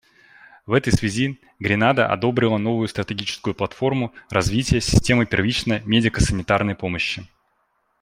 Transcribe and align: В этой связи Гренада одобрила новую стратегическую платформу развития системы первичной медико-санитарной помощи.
В 0.65 0.73
этой 0.73 0.91
связи 0.91 1.39
Гренада 1.59 2.07
одобрила 2.07 2.57
новую 2.57 2.87
стратегическую 2.87 3.53
платформу 3.53 4.11
развития 4.31 4.81
системы 4.81 5.27
первичной 5.27 5.83
медико-санитарной 5.85 6.73
помощи. 6.73 7.27